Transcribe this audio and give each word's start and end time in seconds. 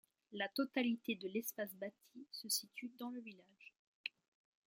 La 0.31 0.49
totalité 0.49 1.13
de 1.13 1.27
l'espace 1.27 1.75
bâti 1.75 2.27
se 2.31 2.49
situe 2.49 2.91
dans 2.97 3.11
le 3.11 3.21
village. 3.21 3.75